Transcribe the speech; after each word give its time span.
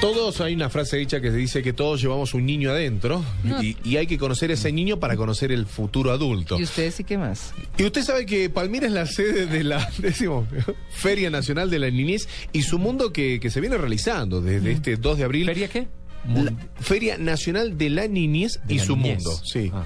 Todos 0.00 0.40
hay 0.40 0.54
una 0.54 0.70
frase 0.70 0.96
dicha 0.96 1.20
que 1.20 1.30
dice 1.30 1.62
que 1.62 1.74
todos 1.74 2.00
llevamos 2.00 2.32
un 2.32 2.46
niño 2.46 2.70
adentro 2.70 3.22
y, 3.60 3.76
y 3.84 3.96
hay 3.98 4.06
que 4.06 4.16
conocer 4.16 4.50
a 4.50 4.54
ese 4.54 4.72
niño 4.72 4.98
para 4.98 5.14
conocer 5.14 5.52
el 5.52 5.66
futuro 5.66 6.10
adulto. 6.10 6.58
¿Y 6.58 6.62
ustedes 6.62 6.94
sí 6.94 7.04
qué 7.04 7.18
más? 7.18 7.52
Y 7.76 7.84
usted 7.84 8.02
sabe 8.02 8.24
que 8.24 8.48
Palmira 8.48 8.86
es 8.86 8.92
la 8.92 9.04
sede 9.04 9.44
de 9.44 9.62
la 9.62 9.90
décimo, 9.98 10.46
Feria 10.90 11.28
Nacional 11.28 11.68
de 11.68 11.78
la 11.80 11.90
Niñez 11.90 12.28
y 12.50 12.62
su 12.62 12.78
mundo 12.78 13.12
que, 13.12 13.40
que 13.40 13.50
se 13.50 13.60
viene 13.60 13.76
realizando 13.76 14.40
desde 14.40 14.72
este 14.72 14.96
2 14.96 15.18
de 15.18 15.24
abril. 15.24 15.46
¿Feria 15.46 15.68
qué? 15.68 15.86
La 16.34 16.52
Feria 16.80 17.18
Nacional 17.18 17.76
de 17.76 17.90
la 17.90 18.06
Niñez 18.08 18.60
De 18.64 18.74
y 18.74 18.78
la 18.78 18.84
su 18.84 18.96
niñez. 18.96 19.16
mundo. 19.22 19.40
Sí. 19.44 19.70
Ah. 19.74 19.84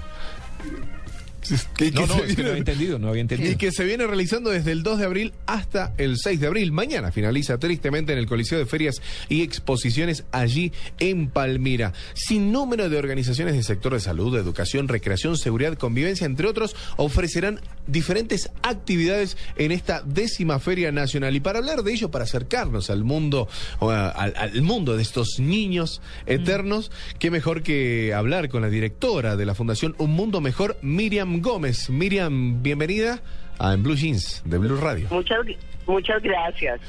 Que- 1.77 1.91
que 1.91 1.91
No, 1.93 2.07
no, 2.07 2.25
es 2.25 2.35
que 2.37 2.43
no 2.43 2.49
había 2.49 2.59
entendido, 2.59 2.99
no 2.99 3.09
había 3.09 3.21
entendido. 3.23 3.53
Y 3.53 3.57
que 3.57 3.71
se 3.73 3.85
viene 3.85 4.07
realizando 4.07 4.51
desde 4.51 4.73
el 4.73 4.83
2 4.83 4.99
de 4.99 5.05
abril 5.05 5.33
hasta 5.47 5.93
el 5.99 6.17
6 6.19 6.41
de 6.41 6.47
abril. 6.47 6.73
Mañana 6.73 7.13
finaliza 7.13 7.59
tristemente 7.59 8.13
en 8.13 8.19
el 8.19 8.27
Coliseo 8.27 8.59
de 8.59 8.67
Ferias 8.67 9.01
y 9.29 9.43
Exposiciones 9.43 10.25
allí 10.33 10.73
en 10.99 11.29
Palmira. 11.29 11.93
Sin 12.15 12.53
número 12.53 12.89
de 12.89 12.97
organizaciones 12.99 13.55
del 13.55 13.65
sector 13.65 13.93
de 13.95 14.01
salud, 14.01 14.37
educación, 14.37 14.89
recreación, 14.89 15.37
seguridad, 15.37 15.77
convivencia, 15.77 16.25
entre 16.27 16.47
otros, 16.49 16.75
ofrecerán 16.97 17.61
diferentes 17.87 18.51
actividades 18.63 19.37
en 19.57 19.73
esta 19.73 20.03
décima 20.03 20.59
Feria 20.59 20.93
Nacional. 20.93 21.35
Y 21.37 21.41
para 21.41 21.59
hablar 21.59 21.83
de 21.83 21.93
ello, 21.93 22.11
para 22.11 22.25
acercarnos 22.25 22.91
al 22.91 23.05
mundo, 23.05 23.49
o 23.79 23.91
a- 23.91 24.09
al, 24.11 24.35
al 24.37 24.63
mundo 24.63 24.97
de 24.97 25.03
estos 25.03 25.39
niños 25.39 26.01
eternos, 26.27 26.91
qué 27.19 27.31
mejor 27.31 27.63
que 27.63 28.13
hablar 28.15 28.49
con 28.49 28.63
la 28.63 28.69
directora 28.69 29.37
de 29.37 29.47
la 29.47 29.55
Fundación 29.55 29.95
Un 29.99 30.13
Mundo 30.13 30.41
Mejor, 30.41 30.77
Miriam 30.83 31.41
Gómez. 31.41 31.91
Miriam, 31.91 32.63
bienvenida 32.63 33.23
a 33.59 33.73
En 33.75 33.83
Blue 33.83 33.95
Jeans 33.97 34.43
de 34.45 34.59
Blue 34.59 34.77
Radio. 34.81 35.07
Muchas, 35.11 35.39
muchas 35.87 36.23
gracias. 36.23 36.81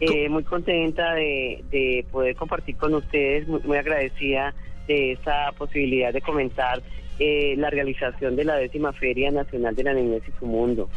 Eh, 0.00 0.28
muy 0.28 0.42
contenta 0.44 1.12
de, 1.14 1.62
de 1.70 2.06
poder 2.10 2.34
compartir 2.36 2.76
con 2.76 2.94
ustedes, 2.94 3.46
muy, 3.46 3.60
muy 3.64 3.76
agradecida 3.76 4.54
de 4.88 5.12
esta 5.12 5.52
posibilidad 5.58 6.12
de 6.12 6.20
comentar 6.20 6.82
eh, 7.18 7.54
la 7.56 7.70
realización 7.70 8.36
de 8.36 8.44
la 8.44 8.56
décima 8.56 8.92
Feria 8.92 9.30
Nacional 9.30 9.74
de 9.74 9.84
la 9.84 9.94
Niñez 9.94 10.22
y 10.28 10.38
su 10.38 10.46
Mundo. 10.46 10.88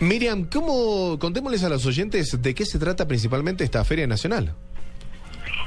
Miriam, 0.00 0.48
¿cómo 0.50 1.18
contémosles 1.18 1.62
a 1.64 1.68
los 1.68 1.84
oyentes 1.86 2.40
de 2.40 2.54
qué 2.54 2.64
se 2.64 2.78
trata 2.78 3.06
principalmente 3.06 3.64
esta 3.64 3.84
Feria 3.84 4.06
Nacional? 4.06 4.54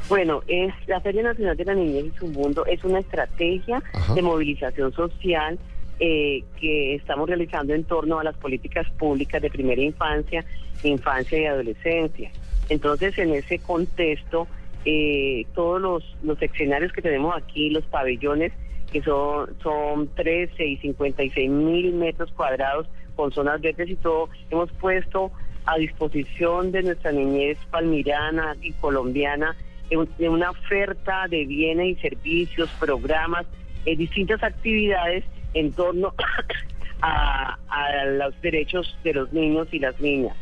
Bueno, 0.10 0.42
es 0.48 0.74
la 0.88 1.00
Feria 1.02 1.24
Nacional 1.24 1.56
de 1.56 1.66
la 1.66 1.74
Niñez 1.74 2.06
y 2.06 2.18
su 2.18 2.28
Mundo 2.28 2.66
es 2.66 2.84
una 2.84 3.00
estrategia 3.00 3.82
Ajá. 3.94 4.14
de 4.14 4.22
movilización 4.22 4.92
social 4.94 5.58
eh, 6.00 6.44
que 6.60 6.96
estamos 6.96 7.30
realizando 7.30 7.76
en 7.76 7.84
torno 7.84 8.20
a 8.20 8.24
las 8.24 8.36
políticas 8.38 8.90
públicas 8.98 9.40
de 9.40 9.52
primera 9.52 9.82
infancia, 9.82 10.44
infancia 10.84 11.40
y 11.40 11.46
adolescencia. 11.46 12.32
Entonces, 12.70 13.16
en 13.20 13.34
ese 13.36 13.60
contexto, 13.60 14.48
eh, 14.84 15.46
todos 15.54 15.80
los, 15.80 16.04
los 16.24 16.42
escenarios 16.42 16.92
que 16.92 17.04
tenemos 17.04 17.36
aquí, 17.38 17.70
los 17.70 17.84
pabellones, 17.86 18.52
que 18.92 19.02
son, 19.02 19.50
son 19.64 20.08
13 20.16 20.66
y 20.66 20.78
56 20.78 21.50
mil 21.50 21.94
metros 21.94 22.32
cuadrados 22.34 22.88
con 23.16 23.32
zonas 23.32 23.62
verdes 23.62 23.90
y 23.90 23.96
todo, 23.96 24.30
hemos 24.50 24.72
puesto 24.74 25.32
a 25.66 25.78
disposición 25.78 26.72
de 26.72 26.82
nuestra 26.84 27.12
niñez 27.12 27.58
palmirana 27.70 28.56
y 28.62 28.72
colombiana 28.74 29.56
de 29.90 29.98
un- 29.98 30.10
de 30.18 30.28
una 30.30 30.50
oferta 30.52 31.28
de 31.30 31.46
bienes 31.46 31.98
y 31.98 32.02
servicios, 32.02 32.70
programas, 32.80 33.46
eh, 33.86 33.96
distintas 33.96 34.42
actividades 34.44 35.24
en 35.54 35.72
torno 35.74 36.14
a, 37.02 37.58
a 37.68 38.06
los 38.06 38.40
derechos 38.42 38.98
de 39.04 39.14
los 39.14 39.32
niños 39.34 39.68
y 39.72 39.80
las 39.80 40.00
niñas. 40.00 40.36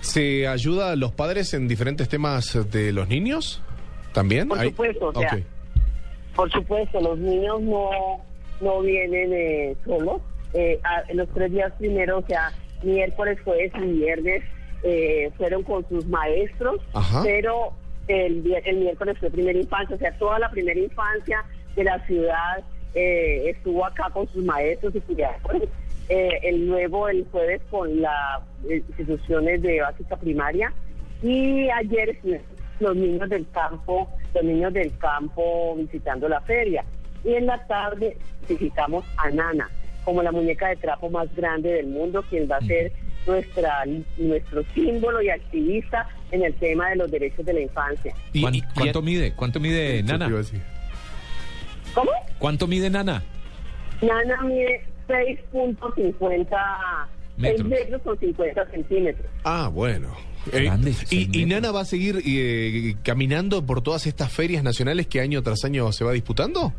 ¿Se 0.00 0.46
ayuda 0.46 0.92
a 0.92 0.96
los 0.96 1.12
padres 1.12 1.52
en 1.54 1.66
diferentes 1.66 2.08
temas 2.08 2.70
de 2.70 2.92
los 2.92 3.08
niños? 3.08 3.62
¿También? 4.12 4.48
Por 4.48 4.58
Hay- 4.58 4.70
supuesto, 4.70 5.08
o 5.08 5.12
sea. 5.20 5.38
Por 6.34 6.50
supuesto, 6.50 7.00
los 7.00 7.18
niños 7.18 7.60
no, 7.62 7.90
no 8.60 8.80
vienen 8.80 9.32
eh, 9.32 9.76
solos. 9.84 10.20
Eh, 10.52 10.78
a- 10.84 11.12
los 11.14 11.28
tres 11.30 11.52
días 11.52 11.72
primeros, 11.78 12.24
o 12.24 12.26
sea, 12.26 12.52
miércoles, 12.82 13.38
jueves 13.44 13.72
y 13.82 13.86
viernes, 13.92 14.42
eh, 14.82 15.30
fueron 15.36 15.62
con 15.62 15.88
sus 15.88 16.06
maestros, 16.06 16.80
Ajá. 16.92 17.22
pero 17.24 17.72
el, 18.08 18.42
miércoles 18.42 19.16
fue 19.18 19.30
primera 19.30 19.58
infancia, 19.58 19.96
o 19.96 19.98
sea, 19.98 20.12
toda 20.18 20.38
la 20.38 20.50
primera 20.50 20.78
infancia 20.78 21.42
de 21.74 21.84
la 21.84 21.98
ciudad 22.06 22.62
eh, 22.94 23.50
estuvo 23.50 23.84
acá 23.84 24.10
con 24.12 24.28
sus 24.28 24.44
maestros 24.44 24.94
y 24.94 25.00
cuidadores. 25.00 25.68
Eh, 26.10 26.38
el 26.42 26.68
nuevo 26.68 27.08
el 27.08 27.24
jueves 27.32 27.62
con 27.70 28.00
las 28.02 28.42
instituciones 28.68 29.62
de 29.62 29.80
básica 29.80 30.16
primaria 30.16 30.70
y 31.22 31.70
ayer 31.70 32.18
los 32.80 32.96
niños 32.96 33.28
del 33.28 33.46
campo, 33.50 34.08
los 34.34 34.44
niños 34.44 34.72
del 34.72 34.96
campo 34.98 35.74
visitando 35.76 36.28
la 36.28 36.40
feria. 36.42 36.84
Y 37.24 37.34
en 37.34 37.46
la 37.46 37.64
tarde 37.66 38.16
visitamos 38.48 39.04
a 39.16 39.30
Nana, 39.30 39.68
como 40.04 40.22
la 40.22 40.32
muñeca 40.32 40.68
de 40.68 40.76
trapo 40.76 41.08
más 41.10 41.34
grande 41.34 41.72
del 41.72 41.86
mundo, 41.86 42.22
quien 42.28 42.48
va 42.50 42.56
a 42.56 42.60
ser 42.60 42.92
nuestra 43.26 43.84
nuestro 44.18 44.62
símbolo 44.74 45.22
y 45.22 45.30
activista 45.30 46.06
en 46.30 46.44
el 46.44 46.54
tema 46.56 46.90
de 46.90 46.96
los 46.96 47.10
derechos 47.10 47.44
de 47.46 47.54
la 47.54 47.60
infancia. 47.60 48.14
Y- 48.34 48.42
¿Cuán- 48.42 48.54
y- 48.54 48.62
¿Cuánto 48.74 49.00
mide? 49.02 49.32
¿Cuánto 49.34 49.60
mide 49.60 50.02
Nana? 50.02 50.28
¿Cómo? 51.94 52.10
¿Cuánto 52.38 52.66
mide 52.66 52.90
Nana? 52.90 53.22
Nana 54.02 54.42
mide 54.42 54.84
6.50 55.08 57.08
Metros. 57.36 57.66
metros. 57.66 57.80
metros 57.80 58.02
con 58.02 58.18
50 58.18 58.70
centímetros. 58.70 59.26
Ah, 59.44 59.68
bueno. 59.72 60.14
Eh, 60.52 60.70
y. 61.10 61.46
Nana 61.46 61.72
va 61.72 61.80
a 61.80 61.84
seguir 61.84 62.20
eh, 62.26 62.94
caminando 63.02 63.64
por 63.64 63.82
todas 63.82 64.06
estas 64.06 64.32
ferias 64.32 64.62
nacionales 64.62 65.06
que 65.06 65.20
año 65.20 65.42
tras 65.42 65.64
año 65.64 65.90
se 65.92 66.04
va 66.04 66.12
disputando? 66.12 66.72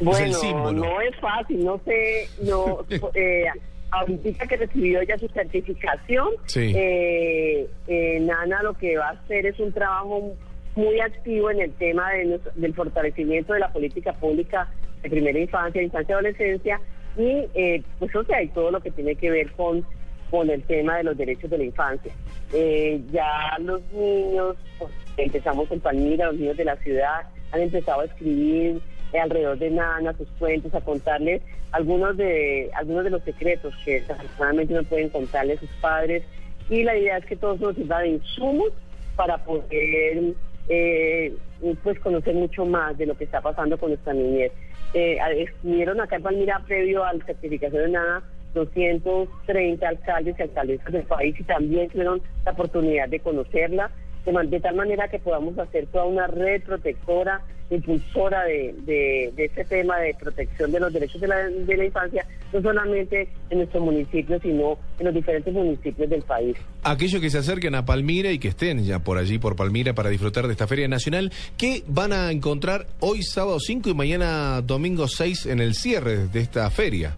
Bueno, 0.00 0.26
el 0.26 0.34
símbolo. 0.34 0.72
no 0.72 1.00
es 1.00 1.14
fácil, 1.20 1.64
no 1.64 1.80
sé, 1.84 2.28
no, 2.42 2.84
eh, 3.14 3.44
ahorita 3.92 4.46
que 4.48 4.56
recibió 4.56 5.02
ya 5.04 5.16
su 5.18 5.28
certificación, 5.28 6.28
Sí. 6.46 6.72
eh, 6.74 7.68
eh, 7.86 8.18
Nana 8.20 8.62
lo 8.64 8.74
que 8.74 8.96
va 8.96 9.08
a 9.10 9.12
hacer 9.12 9.46
es 9.46 9.58
un 9.60 9.72
trabajo 9.72 10.34
muy 10.74 10.98
activo 11.00 11.50
en 11.52 11.60
el 11.60 11.72
tema 11.74 12.10
de 12.10 12.40
del 12.56 12.74
fortalecimiento 12.74 13.52
de 13.52 13.60
la 13.60 13.72
política 13.72 14.12
pública 14.14 14.68
de 15.02 15.10
primera 15.10 15.38
infancia, 15.38 15.80
infancia 15.80 16.12
y 16.12 16.14
adolescencia, 16.14 16.80
y 17.16 17.46
eh, 17.54 17.82
pues 17.98 18.10
y 18.42 18.48
todo 18.48 18.70
lo 18.70 18.80
que 18.80 18.90
tiene 18.90 19.14
que 19.14 19.30
ver 19.30 19.52
con, 19.52 19.84
con 20.30 20.50
el 20.50 20.62
tema 20.64 20.96
de 20.96 21.04
los 21.04 21.16
derechos 21.16 21.50
de 21.50 21.58
la 21.58 21.64
infancia. 21.64 22.12
Eh, 22.52 23.00
ya 23.12 23.56
los 23.60 23.80
niños, 23.92 24.56
pues, 24.78 24.92
empezamos 25.16 25.70
en 25.70 25.80
Palmira, 25.80 26.26
los 26.26 26.36
niños 26.36 26.56
de 26.56 26.64
la 26.64 26.76
ciudad 26.76 27.28
han 27.52 27.60
empezado 27.60 28.00
a 28.00 28.04
escribir 28.06 28.80
eh, 29.12 29.18
alrededor 29.18 29.58
de 29.58 29.70
Nana 29.70 30.12
sus 30.16 30.28
cuentos, 30.38 30.74
a 30.74 30.80
contarles 30.80 31.42
algunos 31.70 32.16
de 32.16 32.70
algunos 32.74 33.04
de 33.04 33.10
los 33.10 33.22
secretos 33.24 33.74
que 33.84 34.00
desafortunadamente 34.00 34.74
no 34.74 34.84
pueden 34.84 35.08
contarle 35.08 35.56
sus 35.58 35.70
padres. 35.80 36.22
Y 36.70 36.82
la 36.82 36.96
idea 36.96 37.18
es 37.18 37.26
que 37.26 37.36
todos 37.36 37.60
nos 37.60 37.74
sirva 37.74 38.00
de 38.00 38.08
insumos 38.08 38.72
para 39.16 39.38
poder 39.44 40.34
eh, 40.68 41.34
pues 41.82 41.98
conocer 42.00 42.34
mucho 42.34 42.64
más 42.64 42.96
de 42.98 43.06
lo 43.06 43.16
que 43.16 43.24
está 43.24 43.40
pasando 43.40 43.78
con 43.78 43.90
nuestra 43.90 44.12
niñez. 44.12 44.52
Eh, 44.92 45.18
estuvieron 45.36 46.00
acá 46.00 46.16
en 46.16 46.22
Palmira 46.22 46.60
previo 46.66 47.04
a 47.04 47.12
la 47.12 47.24
certificación 47.24 47.82
de 47.84 47.88
nada 47.90 48.22
230 48.54 49.86
alcaldes 49.86 50.36
y 50.38 50.42
alcaldesas 50.42 50.92
del 50.92 51.02
país 51.02 51.34
y 51.38 51.42
también 51.42 51.88
tuvieron 51.90 52.22
la 52.44 52.52
oportunidad 52.52 53.08
de 53.08 53.20
conocerla, 53.20 53.90
de, 54.24 54.60
tal 54.60 54.74
manera 54.74 55.08
que 55.08 55.18
podamos 55.18 55.58
hacer 55.58 55.86
toda 55.86 56.06
una 56.06 56.26
red 56.26 56.62
protectora, 56.62 57.42
impulsora 57.70 58.44
de, 58.44 58.74
de, 58.84 59.32
de 59.34 59.44
este 59.46 59.64
tema 59.64 59.98
de 59.98 60.14
protección 60.14 60.70
de 60.70 60.80
los 60.80 60.92
derechos 60.92 61.20
de 61.20 61.28
la, 61.28 61.48
de 61.48 61.76
la 61.76 61.84
infancia, 61.84 62.26
no 62.52 62.62
solamente 62.62 63.28
en 63.50 63.58
nuestro 63.58 63.80
municipio, 63.80 64.38
sino 64.40 64.78
en 64.98 65.06
los 65.06 65.14
diferentes 65.14 65.52
municipios 65.52 66.08
del 66.08 66.22
país. 66.22 66.56
Aquellos 66.82 67.20
que 67.20 67.30
se 67.30 67.38
acerquen 67.38 67.74
a 67.74 67.84
Palmira 67.84 68.30
y 68.30 68.38
que 68.38 68.48
estén 68.48 68.84
ya 68.84 68.98
por 68.98 69.18
allí, 69.18 69.38
por 69.38 69.56
Palmira, 69.56 69.94
para 69.94 70.10
disfrutar 70.10 70.46
de 70.46 70.52
esta 70.52 70.66
Feria 70.66 70.88
Nacional, 70.88 71.32
¿qué 71.56 71.82
van 71.86 72.12
a 72.12 72.30
encontrar 72.30 72.86
hoy 73.00 73.22
sábado 73.22 73.58
5 73.60 73.88
y 73.90 73.94
mañana 73.94 74.60
domingo 74.62 75.08
6 75.08 75.46
en 75.46 75.60
el 75.60 75.74
cierre 75.74 76.28
de 76.28 76.40
esta 76.40 76.70
feria? 76.70 77.16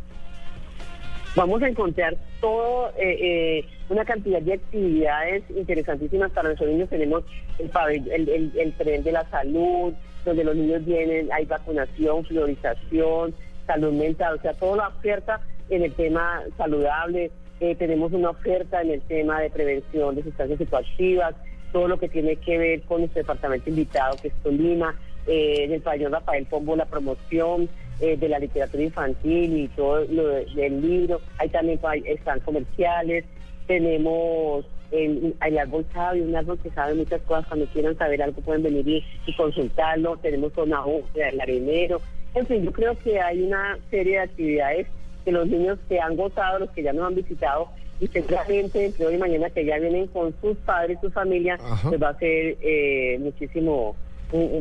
Vamos 1.37 1.63
a 1.63 1.69
encontrar 1.69 2.17
todo, 2.41 2.89
eh, 2.97 3.19
eh, 3.61 3.65
una 3.91 4.07
cantidad 4.07 4.41
de 4.41 4.55
actividades 4.55 5.43
interesantísimas 5.55 6.33
para 6.33 6.49
nuestros 6.49 6.71
niños. 6.71 6.89
Tenemos 6.89 7.25
el, 7.59 8.11
el, 8.11 8.53
el- 8.57 8.73
tren 8.73 9.03
de 9.05 9.13
la 9.13 9.29
salud, 9.29 9.93
donde 10.25 10.45
los 10.45 10.57
niños 10.57 10.85
vienen, 10.87 11.31
hay 11.31 11.45
vacunación, 11.45 12.25
fluorización, 12.25 13.35
salud 13.67 13.93
mental, 13.93 14.37
o 14.39 14.41
sea, 14.41 14.55
toda 14.55 14.77
la 14.79 14.89
oferta 14.89 15.41
en 15.69 15.83
el 15.83 15.93
tema 15.93 16.43
saludable. 16.57 17.31
Eh, 17.61 17.75
tenemos 17.75 18.13
una 18.13 18.31
oferta 18.31 18.81
en 18.81 18.93
el 18.93 19.03
tema 19.03 19.41
de 19.43 19.51
prevención 19.51 20.15
de 20.15 20.23
sustancias 20.23 20.59
psicoactivas, 20.59 21.35
todo 21.71 21.87
lo 21.87 21.99
que 21.99 22.09
tiene 22.09 22.37
que 22.37 22.57
ver 22.57 22.83
con 22.83 23.01
nuestro 23.03 23.21
departamento 23.21 23.69
invitado, 23.69 24.17
que 24.23 24.29
es 24.29 24.35
Tolima, 24.43 24.95
eh, 25.27 25.65
en 25.65 25.73
el 25.75 25.83
pabellón 25.83 26.13
Rafael 26.13 26.47
Pombo, 26.47 26.77
la 26.77 26.87
promoción 26.87 27.69
eh, 28.01 28.17
de 28.17 28.29
la 28.29 28.39
literatura 28.39 28.83
infantil 28.83 29.57
y 29.57 29.69
todo 29.69 30.05
lo 30.07 30.29
de- 30.29 30.45
del 30.55 30.81
libro. 30.81 31.21
Ahí 31.39 31.49
también 31.49 31.79
hay- 31.83 32.03
están 32.07 32.41
comerciales. 32.41 33.25
Tenemos 33.67 34.65
el, 34.93 35.35
el 35.45 35.59
árbol 35.59 35.85
sabe, 35.93 36.23
un 36.23 36.35
árbol 36.35 36.59
que 36.63 36.71
sabe 36.71 36.95
muchas 36.95 37.21
cosas. 37.23 37.47
Cuando 37.49 37.67
quieran 37.67 37.97
saber 37.99 38.23
algo 38.23 38.41
pueden 38.43 38.63
venir 38.63 38.87
y, 38.89 39.05
y 39.27 39.35
consultarlo. 39.37 40.17
Tenemos 40.19 40.53
una 40.57 40.83
el 41.15 41.41
arenero. 41.41 42.01
En 42.35 42.47
fin, 42.47 42.65
yo 42.65 42.73
creo 42.73 42.97
que 42.99 43.21
hay 43.21 43.43
una 43.43 43.79
serie 43.91 44.15
de 44.15 44.19
actividades 44.21 44.87
que 45.25 45.33
los 45.33 45.47
niños 45.49 45.79
que 45.89 45.99
han 46.01 46.17
gozado, 46.17 46.61
los 46.61 46.71
que 46.71 46.83
ya 46.83 46.93
nos 46.93 47.07
han 47.09 47.15
visitado, 47.17 47.69
y 48.01 48.07
seguramente 48.09 48.85
entre 48.85 49.07
hoy 49.07 49.15
y 49.15 49.19
mañana 49.19 49.51
que 49.51 49.65
ya 49.65 49.79
vienen 49.79 50.07
con 50.09 50.35
sus 50.41 50.57
padres, 50.59 50.99
su 51.01 51.11
familia, 51.11 51.55
Ajá. 51.55 51.89
pues 51.89 52.01
va 52.03 52.11
a 52.11 52.19
ser 52.19 52.57
eh, 52.61 53.17
muchísimo, 53.21 53.97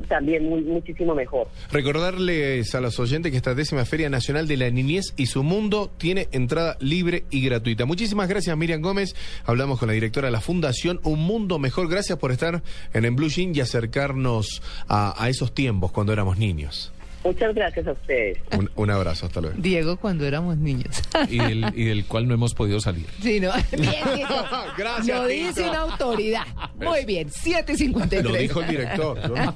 también 0.08 0.48
muy, 0.48 0.62
muchísimo 0.62 1.16
mejor. 1.16 1.48
Recordarles 1.72 2.74
a 2.76 2.82
los 2.82 3.00
oyentes 3.00 3.32
que 3.32 3.38
esta 3.38 3.56
décima 3.56 3.86
Feria 3.86 4.10
Nacional 4.10 4.48
de 4.48 4.58
la 4.58 4.70
Niñez 4.70 5.14
y 5.18 5.28
su 5.28 5.44
Mundo 5.44 5.92
tiene 5.98 6.28
entrada 6.32 6.78
libre 6.80 7.26
y 7.30 7.42
gratuita. 7.42 7.86
Muchísimas 7.86 8.28
gracias, 8.28 8.56
Miriam 8.58 8.82
Gómez. 8.82 9.16
Hablamos 9.46 9.80
con 9.80 9.88
la 9.88 9.94
directora 9.94 10.28
de 10.28 10.32
la 10.32 10.42
Fundación 10.42 11.00
Un 11.04 11.20
Mundo 11.20 11.60
Mejor. 11.60 11.90
Gracias 11.90 12.18
por 12.18 12.32
estar 12.32 12.64
en 12.94 13.06
el 13.06 13.12
Blue 13.12 13.30
Jean 13.30 13.56
y 13.56 13.62
acercarnos 13.62 14.62
a 14.88 15.28
esos 15.30 15.54
tiempos 15.54 15.92
cuando 15.92 16.14
éramos 16.14 16.38
niños. 16.38 16.92
Muchas 17.26 17.56
gracias 17.56 17.88
a 17.88 17.92
ustedes. 17.94 18.38
Un, 18.56 18.70
un 18.76 18.92
abrazo, 18.92 19.26
hasta 19.26 19.42
luego. 19.42 19.56
Diego 19.60 19.98
cuando 19.98 20.26
éramos 20.26 20.58
niños. 20.58 21.02
Y 21.28 21.40
del, 21.40 21.66
y 21.76 21.86
del 21.86 22.06
cual 22.06 22.28
no 22.28 22.36
hemos 22.36 22.54
podido 22.54 22.80
salir. 22.80 23.08
Sí, 23.22 23.40
no. 23.40 23.52
Bien, 23.72 23.94
Diego. 24.16 24.36
Gracias, 24.78 25.20
Lo 25.20 25.28
dice 25.28 25.54
Tito. 25.56 25.70
una 25.72 25.80
autoridad. 25.82 26.46
Muy 26.76 27.04
bien, 27.06 27.30
7.53. 27.30 28.22
Lo 28.22 28.36
dijo 28.36 28.62
el 28.62 28.68
director. 28.68 29.30
¿no? 29.30 29.36